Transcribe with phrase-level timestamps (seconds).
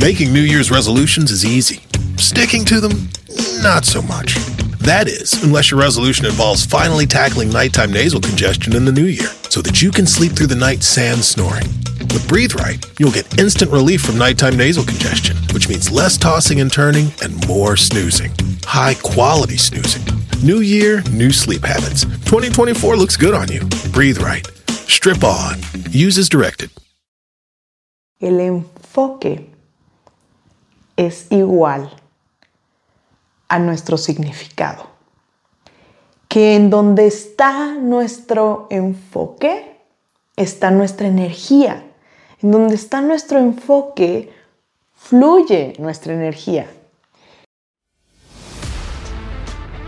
[0.00, 1.82] Making New Year's resolutions is easy.
[2.18, 3.08] Sticking to them,
[3.62, 4.36] not so much.
[4.78, 9.26] That is, unless your resolution involves finally tackling nighttime nasal congestion in the new year
[9.50, 11.66] so that you can sleep through the night sans snoring.
[11.98, 16.60] With Breathe Right, you'll get instant relief from nighttime nasal congestion, which means less tossing
[16.60, 18.30] and turning and more snoozing.
[18.64, 20.04] High quality snoozing.
[20.42, 22.04] New year, new sleep habits.
[22.04, 23.62] 2024 looks good on you.
[23.92, 24.46] Breathe Right.
[24.68, 25.58] Strip on.
[25.90, 26.70] Use as directed.
[28.20, 29.47] El enfoque
[30.98, 31.90] es igual
[33.48, 34.88] a nuestro significado.
[36.28, 39.80] Que en donde está nuestro enfoque,
[40.36, 41.86] está nuestra energía.
[42.42, 44.30] En donde está nuestro enfoque,
[44.92, 46.68] fluye nuestra energía.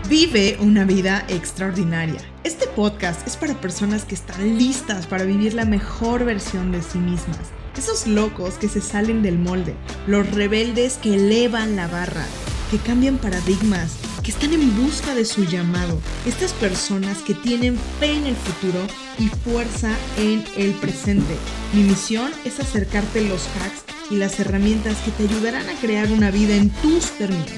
[0.07, 2.21] Vive una vida extraordinaria.
[2.43, 6.97] Este podcast es para personas que están listas para vivir la mejor versión de sí
[6.97, 7.51] mismas.
[7.77, 9.75] Esos locos que se salen del molde,
[10.05, 12.25] los rebeldes que elevan la barra,
[12.69, 15.99] que cambian paradigmas, que están en busca de su llamado.
[16.25, 18.79] Estas personas que tienen fe en el futuro
[19.17, 21.35] y fuerza en el presente.
[21.73, 26.29] Mi misión es acercarte los hacks y las herramientas que te ayudarán a crear una
[26.29, 27.51] vida en tus términos,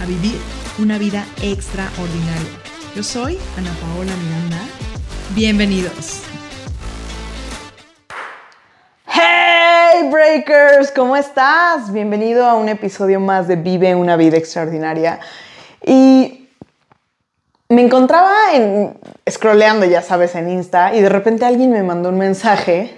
[0.00, 0.36] a vivir
[0.78, 2.50] una vida extraordinaria.
[2.96, 4.66] Yo soy Ana Paola Miranda.
[5.34, 6.31] Bienvenidos.
[10.94, 11.92] ¿Cómo estás?
[11.92, 15.20] Bienvenido a un episodio más de Vive una vida extraordinaria.
[15.84, 16.48] Y
[17.68, 18.96] me encontraba en,
[19.28, 22.96] scrolleando, ya sabes, en Insta y de repente alguien me mandó un mensaje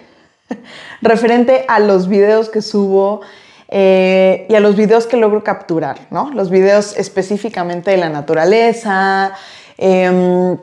[1.02, 3.22] referente a los videos que subo
[3.66, 6.30] eh, y a los videos que logro capturar, ¿no?
[6.30, 9.32] Los videos específicamente de la naturaleza.
[9.76, 10.56] Em,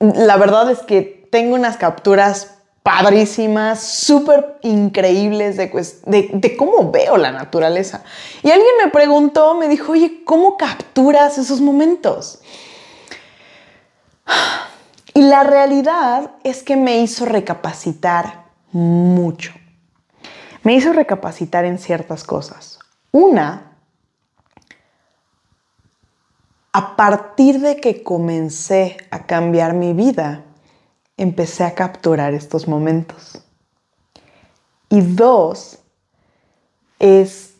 [0.00, 7.30] la verdad es que tengo unas capturas padrísimas, súper increíbles de, de, cómo veo la
[7.30, 8.02] naturaleza.
[8.42, 12.40] Y alguien me preguntó, me dijo, oye, ¿cómo capturas esos momentos?
[15.14, 19.52] Y la realidad es que me hizo recapacitar mucho.
[20.62, 22.78] Me hizo recapacitar en ciertas cosas.
[23.10, 23.72] Una,
[26.72, 30.44] a partir de que comencé a cambiar mi vida,
[31.22, 33.40] empecé a capturar estos momentos.
[34.88, 35.78] Y dos,
[36.98, 37.54] es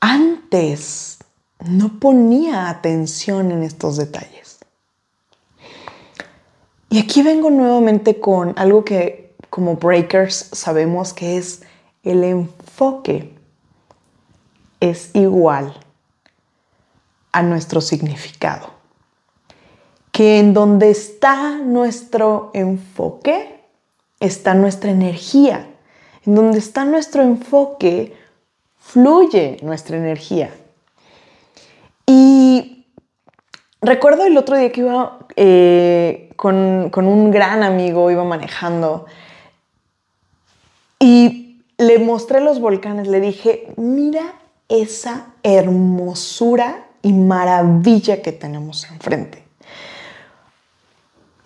[0.00, 1.18] antes
[1.64, 4.58] no ponía atención en estos detalles.
[6.90, 11.62] Y aquí vengo nuevamente con algo que como breakers sabemos que es
[12.02, 13.34] el enfoque
[14.80, 15.74] es igual
[17.32, 18.77] a nuestro significado
[20.18, 23.60] que en donde está nuestro enfoque,
[24.18, 25.68] está nuestra energía.
[26.26, 28.16] En donde está nuestro enfoque,
[28.80, 30.50] fluye nuestra energía.
[32.04, 32.84] Y
[33.80, 39.06] recuerdo el otro día que iba eh, con, con un gran amigo, iba manejando,
[40.98, 44.32] y le mostré los volcanes, le dije, mira
[44.68, 49.47] esa hermosura y maravilla que tenemos enfrente.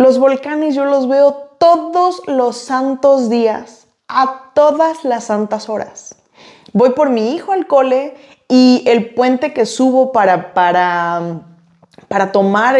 [0.03, 6.17] Los volcanes yo los veo todos los santos días, a todas las santas horas.
[6.73, 8.17] Voy por mi hijo al cole
[8.49, 11.43] y el puente que subo para, para,
[12.09, 12.77] para tomar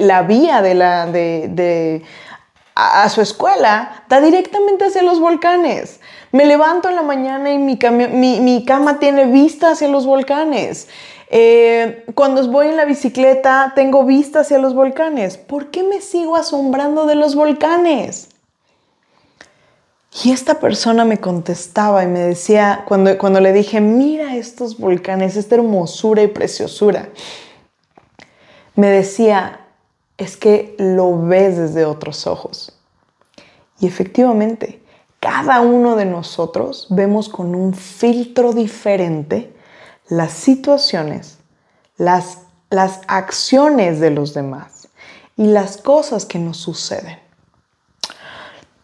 [0.00, 2.02] la vía de la, de,
[2.74, 6.00] a, su escuela da directamente hacia los volcanes.
[6.30, 7.78] Me levanto en la mañana y mi,
[8.12, 10.88] mi, mi cama tiene vista hacia los volcanes.
[11.34, 15.38] Eh, cuando voy en la bicicleta tengo vista hacia los volcanes.
[15.38, 18.28] ¿Por qué me sigo asombrando de los volcanes?
[20.22, 25.36] Y esta persona me contestaba y me decía, cuando, cuando le dije, mira estos volcanes,
[25.36, 27.08] esta hermosura y preciosura,
[28.76, 29.60] me decía,
[30.18, 32.78] es que lo ves desde otros ojos.
[33.80, 34.82] Y efectivamente,
[35.18, 39.54] cada uno de nosotros vemos con un filtro diferente
[40.12, 41.38] las situaciones,
[41.96, 44.88] las, las acciones de los demás
[45.38, 47.18] y las cosas que nos suceden.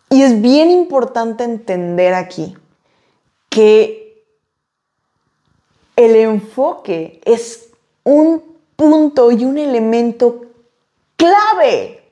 [0.08, 2.56] Y es bien importante entender aquí
[3.50, 4.24] que
[5.96, 7.72] el enfoque es
[8.04, 8.42] un
[8.74, 10.46] punto y un elemento
[11.18, 12.10] clave,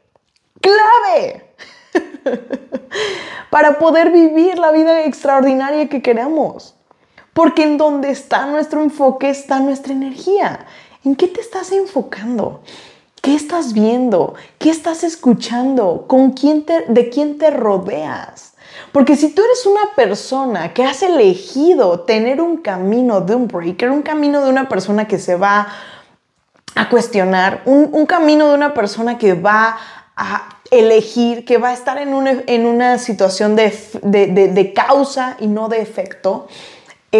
[0.60, 1.54] clave,
[3.50, 6.75] para poder vivir la vida extraordinaria que queremos.
[7.36, 10.64] Porque en donde está nuestro enfoque está nuestra energía.
[11.04, 12.62] ¿En qué te estás enfocando?
[13.20, 14.32] ¿Qué estás viendo?
[14.58, 16.06] ¿Qué estás escuchando?
[16.06, 18.54] ¿Con quién te, ¿De quién te rodeas?
[18.90, 23.90] Porque si tú eres una persona que has elegido tener un camino de un breaker,
[23.90, 25.68] un camino de una persona que se va
[26.74, 29.76] a cuestionar, un, camino de una persona que va
[30.16, 35.48] a elegir, que va a estar en una, en una situación de, de causa y
[35.48, 36.48] no de efecto,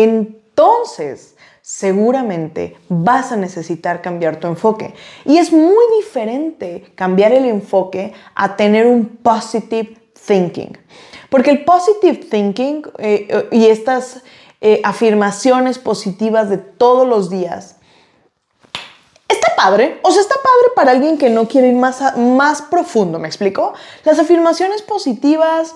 [0.05, 4.95] entonces seguramente vas a necesitar cambiar tu enfoque.
[5.25, 9.97] Y es muy diferente cambiar el enfoque a tener un positive
[10.27, 10.79] thinking.
[11.29, 14.23] Porque el positive thinking eh, eh, y estas
[14.61, 17.77] eh, afirmaciones positivas de todos los días,
[19.29, 19.99] está padre.
[20.03, 23.75] O sea, está padre para alguien que no quiere ir más, más profundo, ¿me explico?
[24.05, 25.75] Las afirmaciones positivas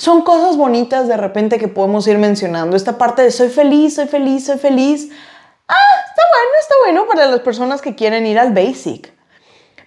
[0.00, 2.74] son cosas bonitas de repente que podemos ir mencionando.
[2.74, 5.10] Esta parte de soy feliz, soy feliz, soy feliz.
[5.68, 5.74] Ah,
[6.08, 9.12] está bueno, está bueno para las personas que quieren ir al basic.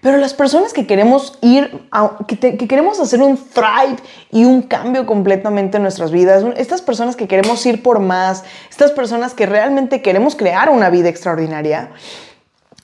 [0.01, 1.89] Pero las personas que queremos ir,
[2.27, 3.97] que, que, queremos hacer un thrive
[4.29, 8.91] y un cambio completamente en nuestras vidas, estas personas que queremos ir por más, estas
[8.91, 11.89] personas que realmente queremos crear una vida extraordinaria,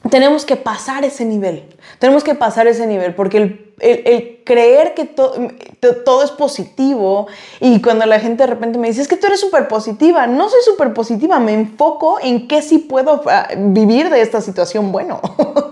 [0.10, 1.76] tenemos que pasar ese nivel.
[2.00, 7.28] Tenemos que pasar ese nivel porque el, el, creer que todo es positivo
[7.60, 10.50] y cuando la gente de repente me dice, es que tú eres súper positiva, no
[10.50, 15.20] soy súper positiva, me enfoco en qué sí puedo ah, vivir de esta situación bueno.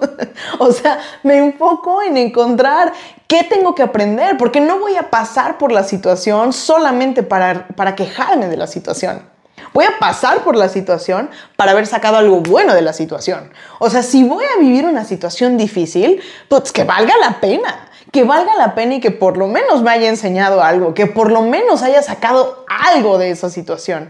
[0.60, 2.94] o sea, me enfoco en encontrar
[3.28, 7.96] qué tengo que aprender porque no voy a pasar por la situación solamente para, para
[7.96, 9.37] quejarme de la situación.
[9.78, 13.52] Voy a pasar por la situación para haber sacado algo bueno de la situación.
[13.78, 16.20] O sea, si voy a vivir una situación difícil,
[16.50, 17.88] pues que valga la pena.
[18.12, 21.32] Que valga la pena y que por lo menos me haya enseñado algo, que por
[21.32, 24.10] lo menos haya sacado algo de esa situación.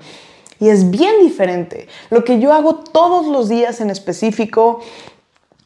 [0.61, 1.89] Y es bien diferente.
[2.11, 4.79] Lo que yo hago todos los días en específico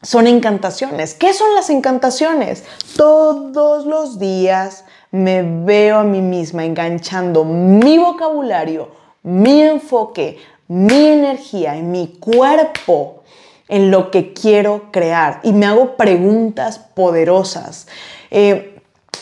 [0.02, 1.14] son encantaciones.
[1.14, 2.64] ¿Qué son las encantaciones?
[2.96, 10.38] Todos los días me veo a mí misma enganchando mi vocabulario mi enfoque,
[10.68, 13.22] mi energía y mi cuerpo
[13.68, 17.86] en lo que quiero crear y me hago preguntas poderosas.
[18.30, 18.80] Eh,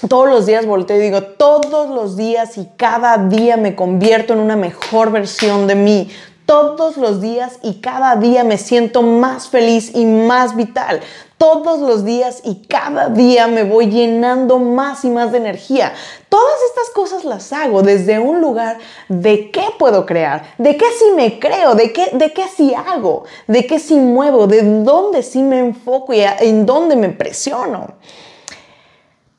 [0.09, 4.39] todos los días volteo y digo, todos los días y cada día me convierto en
[4.39, 6.11] una mejor versión de mí
[6.51, 11.01] todos los días y cada día me siento más feliz y más vital.
[11.41, 15.95] Todos los días y cada día me voy llenando más y más de energía.
[16.29, 18.77] Todas estas cosas las hago desde un lugar
[19.09, 23.25] de qué puedo crear, de qué sí me creo, de qué, de qué sí hago,
[23.47, 27.95] de qué sí muevo, de dónde sí me enfoco y en dónde me presiono.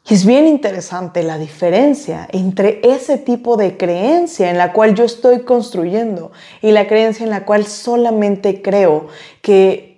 [0.09, 5.03] Y es bien interesante la diferencia entre ese tipo de creencia en la cual yo
[5.03, 6.31] estoy construyendo
[6.63, 9.05] y la creencia en la cual solamente creo
[9.43, 9.90] que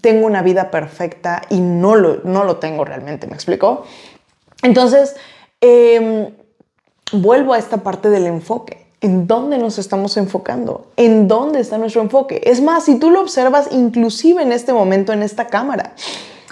[0.00, 3.84] tengo una vida perfecta y no lo, no lo tengo realmente, ¿me explico?
[4.62, 5.16] Entonces,
[5.60, 6.34] em,
[7.12, 8.84] vuelvo a esta parte del enfoque.
[9.00, 10.86] ¿En dónde nos estamos enfocando?
[10.96, 12.40] ¿En dónde está nuestro enfoque?
[12.44, 15.94] Es más, si tú lo observas inclusive en este momento en esta cámara,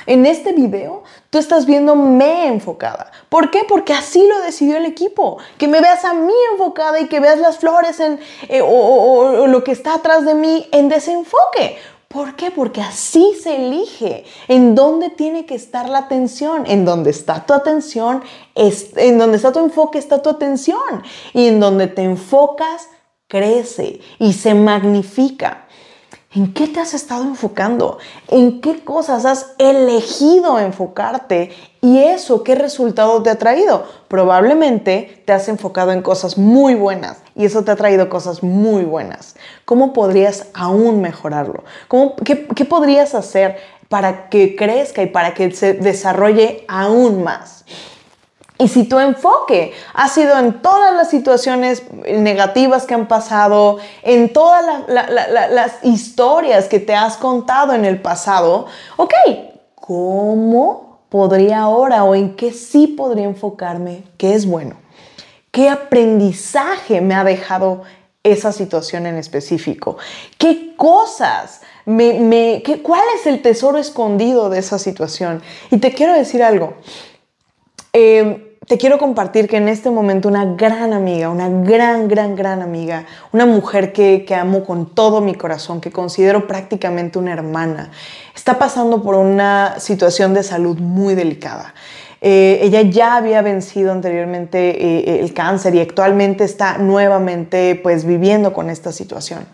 [0.07, 3.11] en este video, tú estás viéndome enfocada.
[3.29, 3.65] ¿Por qué?
[3.67, 5.39] Porque así lo decidió el equipo.
[5.59, 8.19] Que me veas a mí enfocada y que veas las flores en,
[8.49, 11.79] eh, o, lo que está atrás de mí en desenfoque.
[12.13, 12.51] ¿Por qué?
[12.51, 16.65] Porque así se elige en dónde tiene que estar la atención.
[16.67, 18.23] En dónde está tu atención,
[18.55, 21.03] en donde está tu enfoque está tu atención.
[21.33, 22.89] Y en donde te enfocas,
[23.29, 25.62] crece y se magnifica.
[26.35, 27.99] ¿En qué te has estado enfocando?
[28.29, 31.51] ¿En qué cosas has elegido enfocarte?
[31.83, 33.85] ¿Y eso qué resultado te ha traído?
[34.09, 38.85] Probablemente te has enfocado en cosas muy buenas y eso te ha traído cosas muy
[38.85, 39.37] buenas.
[39.67, 41.65] ¿Cómo podrías aún mejorarlo?
[42.25, 43.59] qué, ¿Qué podrías hacer
[43.91, 47.67] para que crezca y para que se desarrolle aún más?
[48.63, 54.33] Y si tu enfoque ha sido en todas las situaciones negativas que han pasado, en
[54.33, 58.67] todas las historias que te has contado en el pasado,
[58.97, 59.15] ok,
[59.75, 64.77] ¿cómo podría ahora o en qué sí podría enfocarme ¿Qué es bueno?
[65.51, 67.83] ¿Qué aprendizaje me ha dejado
[68.23, 69.97] esa situación en específico?
[70.39, 75.43] ¿Qué cosas me, ¿Cuál es el tesoro escondido de esa situación?
[75.73, 76.75] Y te quiero decir algo.
[77.93, 82.63] Eh, te quiero compartir que en este momento una gran amiga, una gran, gran, gran
[82.63, 87.91] amiga, una mujer que, amo con todo mi corazón, que considero prácticamente una hermana,
[88.35, 91.75] está pasando por una situación de salud muy delicada.
[92.21, 98.53] Eh, ella ya había vencido anteriormente eh, el cáncer y actualmente está nuevamente pues viviendo
[98.53, 99.47] con esta situación.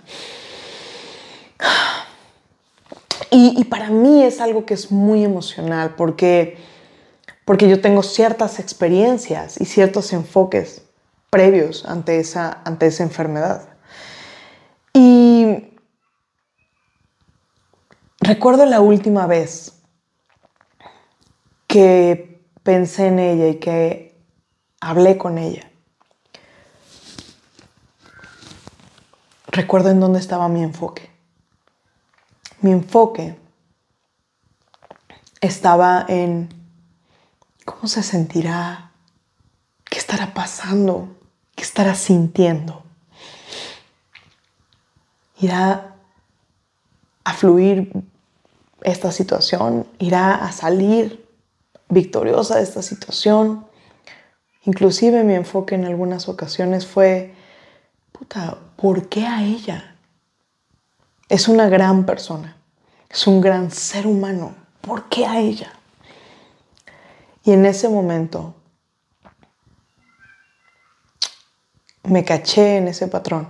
[3.30, 6.56] y para mí es algo que es muy emocional porque
[7.48, 10.82] porque yo tengo ciertas experiencias y ciertos enfoques
[11.30, 13.70] previos ante esa, ante esa enfermedad.
[14.92, 15.70] Y
[18.20, 19.80] recuerdo la última vez
[21.66, 24.20] que pensé en ella y que
[24.82, 25.70] hablé con ella.
[29.46, 31.10] Recuerdo en dónde estaba mi enfoque.
[32.60, 33.38] Mi enfoque
[35.40, 36.57] estaba en
[37.68, 38.92] cómo se sentirá,
[39.84, 41.16] qué estará pasando,
[41.54, 42.82] qué estará sintiendo.
[45.38, 45.94] Irá
[47.24, 47.92] a fluir
[48.82, 51.28] esta situación, irá a salir
[51.90, 53.66] victoriosa de esta situación.
[54.64, 57.34] Inclusive mi enfoque en algunas ocasiones fue,
[58.12, 59.94] puta, ¿por qué a ella?
[61.28, 62.56] Es una gran persona,
[63.10, 65.77] es un gran ser humano, ¿por qué a ella?
[67.48, 68.56] Y en ese momento
[72.02, 73.48] me caché en ese patrón.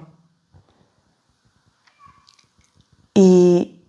[3.12, 3.82] Y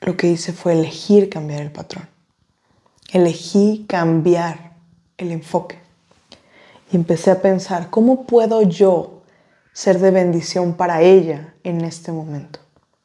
[0.00, 2.08] lo que hice fue elegir cambiar el patrón.
[3.12, 4.72] Elegí cambiar
[5.18, 5.78] el enfoque.
[6.90, 9.22] Y empecé a pensar, ¿cómo puedo yo
[9.72, 12.58] ser de bendición para ella en este momento?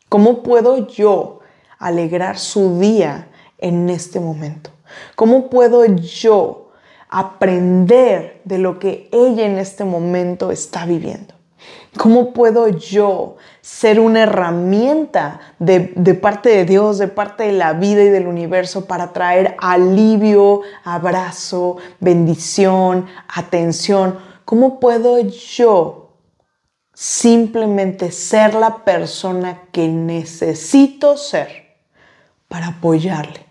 [0.10, 1.42] ¿Cómo puedo yo
[1.78, 4.72] alegrar su día en este momento?
[5.16, 6.72] ¿Cómo puedo yo
[7.10, 11.34] aprender de lo que ella en este momento está viviendo?
[11.98, 15.80] ¿Cómo puedo yo ser una herramienta de,
[16.22, 21.78] parte de Dios, de parte de la vida y del universo para traer alivio, abrazo,
[22.00, 24.20] bendición, atención?
[24.46, 26.18] ¿Cómo puedo yo
[26.94, 31.78] simplemente ser la persona que necesito ser
[32.48, 33.51] para apoyarle?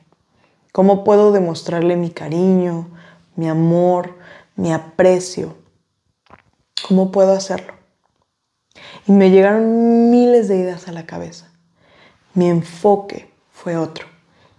[0.73, 2.89] ¿Cómo puedo demostrarle mi cariño,
[3.37, 4.17] mi amor,
[4.57, 5.57] mi aprecio?
[6.87, 7.75] ¿Cómo puedo hacerlo?
[9.07, 11.51] Y me llegaron miles de ideas a la cabeza.
[12.35, 14.07] Mi enfoque fue otro.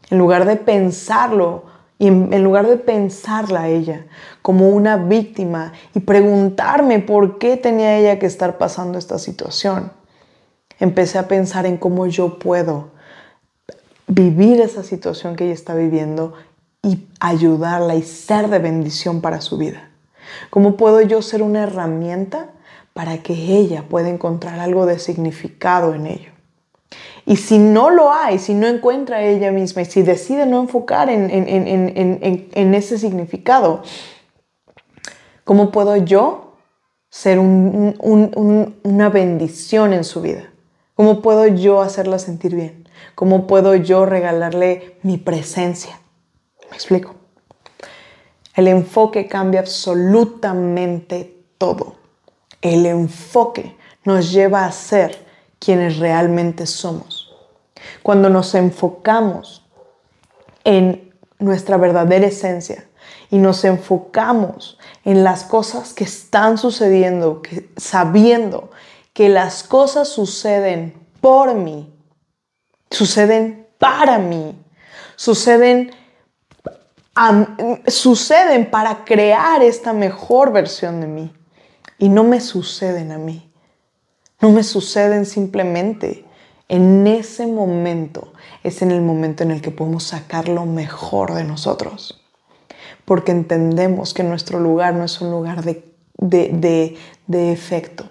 [0.10, 4.08] En lugar de pensarlo, y en, lugar de pensarla a ella
[4.42, 9.92] como una víctima y preguntarme por qué tenía ella que estar pasando esta situación,
[10.80, 12.90] empecé a pensar en cómo yo puedo
[14.08, 16.34] vivir esa situación que ella está viviendo
[16.84, 19.90] y ayudarla y ser de bendición para su vida.
[20.50, 22.50] ¿Cómo puedo yo ser una herramienta
[22.94, 26.32] para que ella pueda encontrar algo de significado en ello?
[27.26, 31.10] Y si no lo hay, si no encuentra ella misma y si decide no enfocar
[31.10, 33.84] en, ese significado,
[35.44, 36.56] ¿cómo puedo yo
[37.10, 40.50] ser una bendición en su vida?
[40.96, 42.81] ¿Cómo puedo yo hacerla sentir bien?
[43.16, 46.00] ¿Cómo puedo yo regalarle mi presencia?
[46.70, 47.16] ¿Me explico?
[48.56, 51.96] El enfoque cambia absolutamente todo.
[52.62, 55.26] El enfoque nos lleva a ser
[55.60, 57.34] quienes realmente somos.
[58.04, 59.66] Cuando nos enfocamos
[60.64, 62.88] en nuestra verdadera esencia
[63.30, 67.42] y nos enfocamos en las cosas que están sucediendo,
[67.78, 68.72] sabiendo
[69.14, 71.94] que las cosas suceden por mí,
[72.92, 74.56] suceden para mí,
[75.16, 75.92] suceden,
[77.88, 81.34] suceden para crear esta mejor versión de mí
[81.98, 83.52] y no me suceden a mí.
[84.42, 86.26] No me suceden simplemente.
[86.68, 88.34] En ese momento
[88.64, 92.24] es en el momento en el que podemos sacar lo mejor de nosotros.
[93.06, 98.06] Porque entendemos que nuestro lugar no es un lugar de, de, de efecto,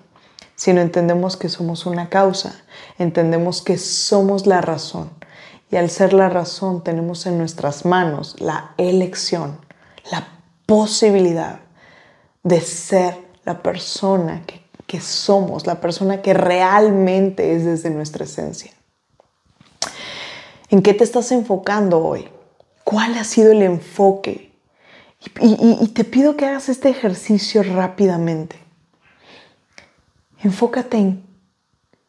[0.61, 2.61] sino entendemos que somos una causa,
[2.99, 5.09] entendemos que somos la razón.
[5.71, 9.57] Y al ser la razón tenemos en nuestras manos la elección,
[10.13, 10.29] la
[10.67, 11.61] posibilidad
[12.43, 18.71] de ser la persona que, que somos, la persona que realmente es desde nuestra esencia.
[20.69, 22.29] ¿En qué te estás enfocando hoy?
[22.85, 24.53] ¿Cuál ha sido el enfoque?
[25.41, 28.70] y, te pido que hagas este ejercicio rápidamente.
[30.43, 31.27] Enfócate en,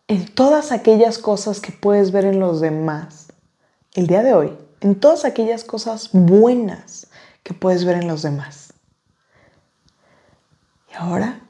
[0.07, 3.27] en todas aquellas cosas que puedes ver en los demás
[3.93, 7.07] el día de hoy, en todas aquellas cosas buenas
[7.43, 8.73] que puedes ver en los demás.
[10.91, 11.41] Y ahora,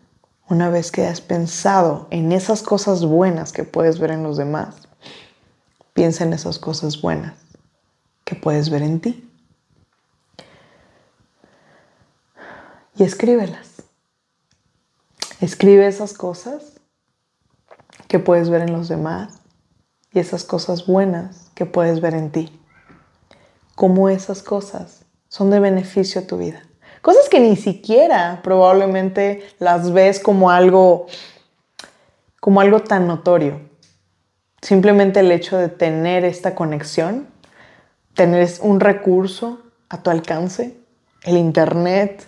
[0.49, 4.75] una vez que has pensado en esas cosas buenas que puedes ver en los demás,
[5.93, 7.35] piensa en esas cosas buenas
[8.25, 9.29] que puedes ver en ti.
[12.95, 13.80] Y escríbelas.
[15.41, 16.79] Escribe esas cosas
[18.07, 19.41] que puedes ver en los demás
[20.13, 22.61] y esas cosas buenas que puedes ver en ti.
[23.73, 26.61] Cómo esas cosas son de beneficio a tu vida.
[27.01, 31.07] Cosas que ni siquiera probablemente las ves como algo,
[32.39, 33.61] como algo tan notorio.
[34.61, 37.27] Simplemente el hecho de tener esta conexión,
[38.13, 40.77] tener un recurso a tu alcance,
[41.23, 42.27] el internet,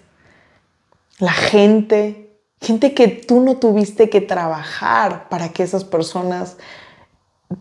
[1.19, 2.32] la gente,
[2.63, 6.57] gente que tú no tuviste que trabajar para que esas personas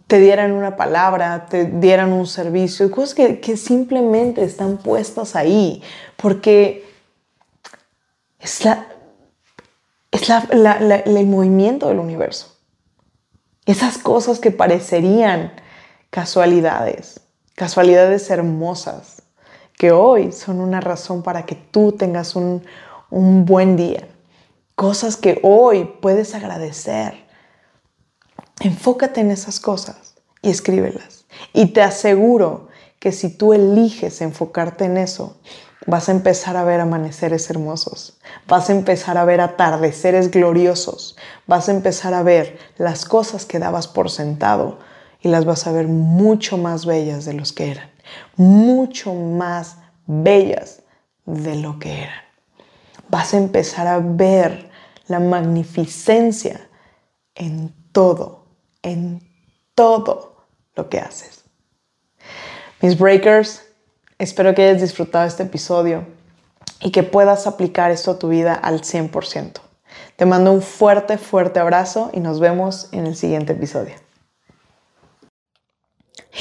[0.07, 5.83] te dieran una palabra, te dieran un servicio, cosas que, simplemente están puestas ahí,
[6.17, 6.87] porque
[8.39, 8.87] es, la,
[10.11, 12.57] es el movimiento del universo.
[13.67, 15.53] Esas cosas que parecerían
[16.11, 17.21] casualidades,
[17.55, 19.23] casualidades hermosas,
[19.77, 22.65] que hoy son una razón para que tú tengas un,
[23.11, 24.09] un buen día.
[24.75, 27.27] Cosas que hoy puedes agradecer.
[28.61, 31.27] Enfócate en esas cosas y escríbelas.
[31.53, 35.37] Y te aseguro que si tú eliges enfocarte en eso,
[35.87, 41.69] vas a empezar a ver amaneceres hermosos, vas a empezar a ver atardeceres gloriosos, vas
[41.69, 44.79] a empezar a ver las cosas que dabas por sentado
[45.21, 47.91] y las vas a ver mucho más bellas de los que eran,
[48.37, 50.83] mucho más bellas
[51.27, 52.32] de lo que eran.
[53.13, 54.69] Vas a empezar a ver
[55.07, 56.69] la magnificencia
[57.37, 58.47] en todo,
[58.83, 59.23] en
[59.77, 61.45] todo lo que haces.
[62.81, 63.63] Mis breakers,
[64.23, 66.07] Espero que hayas disfrutado este episodio
[66.81, 69.55] y que puedas aplicar esto a tu vida al 100%.
[70.15, 73.97] Te mando un fuerte, fuerte abrazo y nos vemos en el siguiente episodio.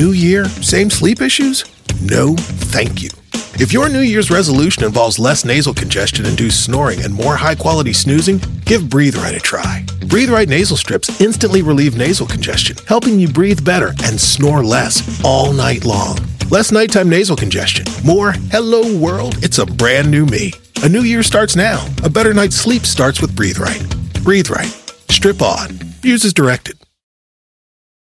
[0.00, 1.62] New year, same sleep issues?
[2.00, 2.34] No,
[2.72, 3.10] thank you.
[3.60, 7.92] If your New Year's resolution involves less nasal congestion induced snoring and more high quality
[7.92, 9.84] snoozing, give Breathe Right a try.
[10.06, 15.22] Breathe Right nasal strips instantly relieve nasal congestion, helping you breathe better and snore less
[15.22, 16.16] all night long.
[16.48, 17.84] Less nighttime nasal congestion.
[18.02, 20.54] More hello world, it's a brand new me.
[20.82, 21.86] A new year starts now.
[22.04, 23.84] A better night's sleep starts with Breathe Right.
[24.24, 24.72] Breathe Right.
[25.10, 25.78] Strip on.
[26.02, 26.79] Use as directed.